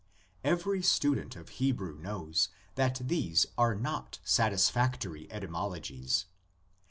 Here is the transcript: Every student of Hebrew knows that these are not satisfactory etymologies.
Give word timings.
Every 0.43 0.81
student 0.81 1.35
of 1.35 1.49
Hebrew 1.61 1.95
knows 1.99 2.49
that 2.73 3.07
these 3.07 3.45
are 3.55 3.75
not 3.75 4.17
satisfactory 4.23 5.31
etymologies. 5.31 6.25